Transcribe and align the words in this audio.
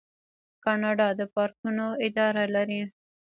کاناډا 0.63 1.07
د 1.19 1.21
پارکونو 1.35 1.85
اداره 2.07 2.43
لري. 2.55 2.81